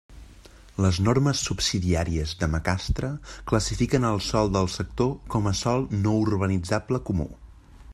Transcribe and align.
Les 0.85 0.95
normes 1.07 1.43
subsidiàries 1.49 2.33
de 2.39 2.49
Macastre 2.55 3.11
classifiquen 3.53 4.11
el 4.13 4.19
sòl 4.31 4.53
del 4.57 4.71
sector 4.79 5.13
com 5.35 5.53
a 5.55 5.59
sòl 5.65 5.89
no 6.07 6.17
urbanitzable 6.27 7.07
comú. 7.11 7.33